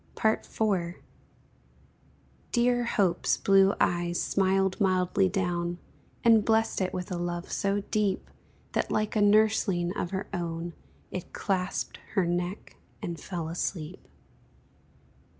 IV. 0.17 0.95
Dear 2.51 2.85
Hope's 2.85 3.37
blue 3.37 3.75
eyes 3.79 4.19
smiled 4.19 4.81
mildly 4.81 5.29
down, 5.29 5.77
And 6.23 6.43
blest 6.43 6.81
it 6.81 6.91
with 6.91 7.11
a 7.11 7.17
love 7.17 7.51
so 7.51 7.81
deep, 7.91 8.31
That, 8.71 8.89
like 8.91 9.15
a 9.15 9.21
nursling 9.21 9.95
of 9.95 10.09
her 10.09 10.27
own, 10.33 10.73
It 11.11 11.33
clasped 11.33 11.99
her 12.15 12.25
neck 12.25 12.77
and 13.03 13.19
fell 13.19 13.47
asleep. 13.47 14.07